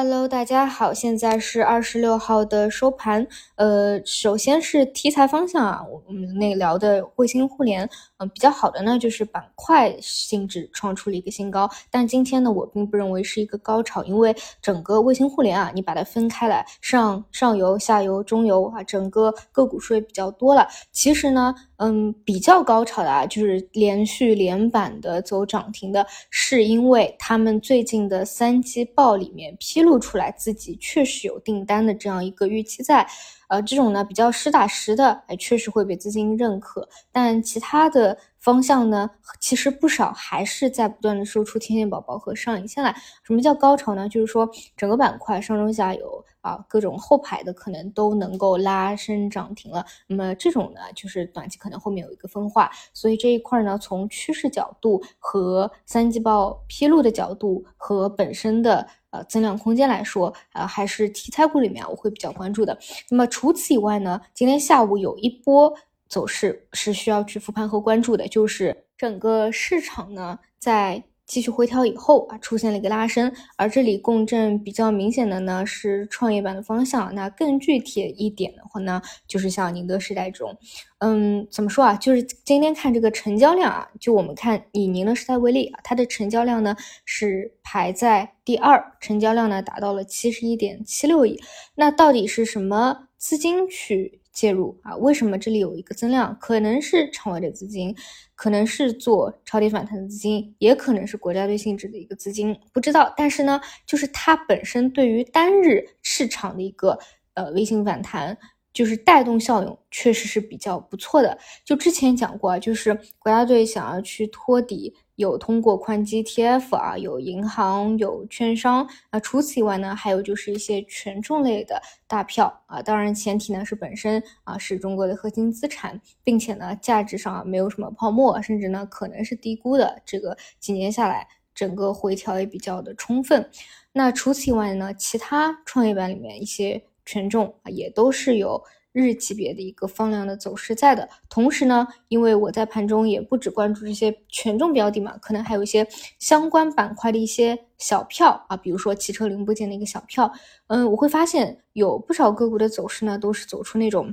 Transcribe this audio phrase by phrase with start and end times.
[0.00, 3.26] Hello，大家好，现在是二十六号的收盘。
[3.56, 11.68] 呃，首先是题材方向啊，我们那聊的卫星互联，嗯，比较好的呢就是板块性质创出了一个新高。
[11.90, 14.32] 但今天呢，我并不认为是一个高潮，因为
[14.62, 20.68] 整个卫星互联啊，你把它分开来，上上游、下游、中游啊，整个个股数也比较多了。
[20.92, 29.98] 其实呢，嗯，比较高潮的啊，就是连续连板的走涨停的，是因为他们最近的三季报里面披露。
[29.98, 33.04] 出来自己确实有订单的这样一个预期在，
[33.48, 36.88] 呃，这种呢比较实打实的，哎，确实会被资金认可。
[37.10, 38.16] 但其他的
[38.48, 42.96] 方向呢，其实不少还是在不断的收出天线宝宝和上影线来。
[43.22, 44.08] 什么叫高潮呢？
[44.08, 49.84] 就是说整个板块上中下游啊，各种后排的可能都能够拉升涨停了。
[50.06, 52.70] 那么这种呢，就是短期可能后面有一个分化。
[52.94, 58.88] 所以这一块呢，从趋势角度和三季报披露的角度和本身的。
[59.10, 62.78] 呃，增量空间来说，呃，还是题材股里面我会比较关注的。
[63.08, 65.72] 那么除此以外呢，今天下午有一波
[66.08, 71.04] 走势是需要去复盘和关注的，就是整个市场呢在。
[71.28, 77.14] 继续回调以后啊，出现了一个拉升，而这里共振比较明显的呢是创业板的方向。
[77.14, 80.56] 那更具体一点的话呢，就是像宁德时代这种，
[81.00, 81.94] 嗯，怎么说啊？
[81.96, 91.38] 就是今天看这个成交量啊，就我们看以宁德时代为例啊，它的成交量呢是排在第二，成交量呢达到了七十一点七六亿。
[91.74, 94.22] 那到底是什么资金去？
[94.38, 94.96] 介入啊？
[94.98, 96.36] 为什么这里有一个增量？
[96.40, 97.92] 可能是场外的资金，
[98.36, 103.12] 可能是做超跌反弹的资金，也可能是国家队性质的一个资金，不知道。
[103.16, 106.96] 但是呢，就是它本身对于单日市场的一个
[107.34, 108.38] 呃微型反弹，
[108.78, 111.36] 就是带动效用，确实是比较不错的。
[111.64, 114.94] 就之前讲过啊，就是国家队想要去托底。
[115.16, 119.18] 有通过宽基 TF 啊，有银行，有券商啊。
[119.18, 122.80] 除此以外呢，还有就是一些权重类的大票啊。
[122.80, 130.00] 当然，前提呢是本身啊是中国的核心资产，并且呢价值上没有什么泡沫，甚至呢可能是低估的。
[130.06, 133.50] 这个几年下来，整个回调也比较的充分。
[133.92, 138.62] 那除此以外呢，其他创业板里面一些权重啊，也都是有。
[138.90, 145.86] 日级别的一个放量的走势在的同时呢，因为我在盘中也不只关注这些权重标的嘛，可能还有一些
[146.18, 150.32] 相关板块的一些小票啊，比如说汽车零部件的一个小票，
[150.66, 154.12] 嗯，我会发现有不少个股的走势呢，都是走出那种。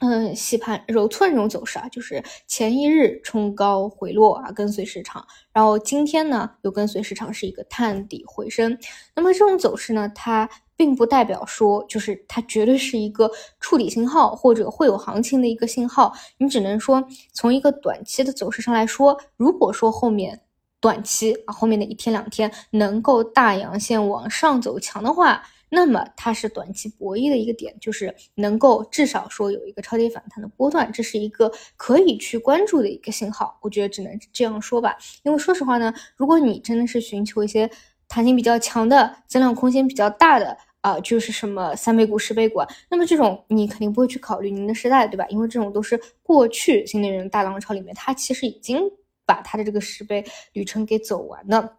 [0.00, 8.78] 嗯，洗盘揉搓那种走势啊，就是前一日冲高回落啊，跟随市场，然后今天呢又跟随市场是一个探底回升。
[9.14, 13.30] 那么这种走势呢，它并不代表说就是它绝对是一个
[13.60, 16.14] 触底信号或者会有行情的一个信号。
[16.38, 20.40] 你只能说从一个短期的走势上来说，如果说后面
[20.80, 25.42] 短期啊后面的一天两天能够大阳线往上走强的话。
[25.70, 33.58] 那么它是短期博弈的一个点，就是能够至少说有一个超跌反弹的波段，这是一个可以去关注的一个信号。
[33.60, 37.70] 我觉得只能这样说吧，因为说实话呢，如果你真的是寻求一些
[38.08, 45.26] 弹性比较强的、增量空间比较大的啊，就是什么三倍股、十倍股，那么这种你肯定不会去考虑宁德时代，对吧？
[45.28, 48.80] 因为这种都是过去新能源大浪潮里面，它其实已经
[49.26, 51.74] 把它的这个十倍旅程给走完了。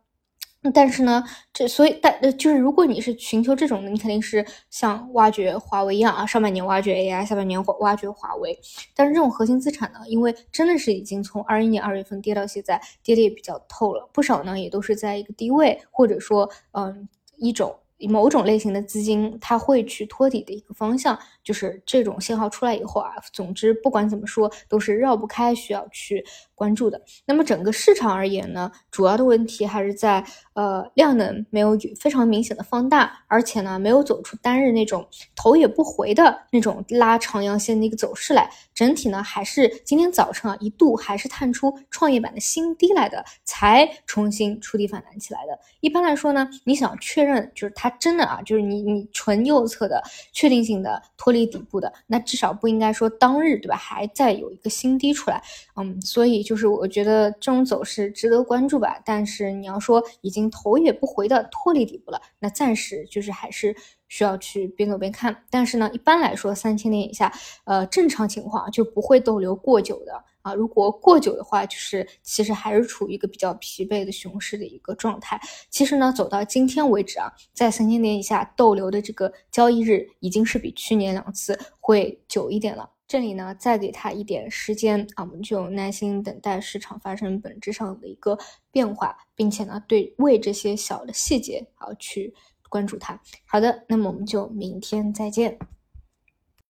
[0.74, 1.24] 但是呢，
[1.54, 8.60] 这所以但就是如果你是寻求这种的，你肯定是像挖掘华为一样啊，上半年挖掘 AI，下半年挖挖掘华为。
[8.94, 17.08] 但是这种核心资产呢，因为真的是已经从二一年二月份跌到现在，跌的也比较透了，不少呢也都是在一个低位，或者说嗯
[17.38, 17.74] 一种
[18.08, 26.24] 某种类型的资金，它会去托底的一个方向，就是这种信号出来以后啊，总之不管怎么说，都是绕不开需要去。
[26.60, 30.22] 关注的，那么整个市场而言呢，主要的问题还是在
[30.52, 35.08] 呃量能没有非常明显的放大，而且呢没有走出单日那种
[35.38, 45.58] 头也不回的那种拉长阳线的一个走势来，整体呢还是今天早上啊一度还是探出创业板的新低来的，才重新触底反弹起来的。
[45.80, 55.44] 一般来说呢，你想确认就是它真的啊，就是你你纯右侧的确定性的脱离底部的，那至少不应该说当日对吧，还在有一个新低出来，
[55.76, 56.40] 嗯，所以。
[56.50, 63.76] 就是我觉得这种走势值得关注吧，但是你要说已经头也不回的脱离底部了，那暂时就是还是
[64.10, 65.46] 需要去边走边看。
[65.50, 67.32] 但是呢，一般来说三千点以下，
[67.64, 70.54] 呃，正常情况就不会逗留过久的啊。
[70.54, 75.40] 如果过久的话，就是其实还是处于一个比较疲惫的熊市的一个状态。
[75.70, 82.90] 其实呢，走到今天为止啊，在三千点以下逗留的这个交易日，已经是比去年两次会久一点了。
[83.08, 88.38] 这里呢，再给他一点时间啊，我们就耐心等待市场发生本质上的一个
[88.70, 92.32] 变化，并且呢，对为这些小的细节啊去
[92.70, 93.20] 关注他。
[93.46, 95.60] 好的，那么我们就明天再见。